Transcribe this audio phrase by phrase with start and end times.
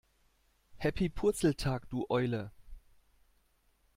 [0.79, 2.49] Happy Purzeltag, du Eule!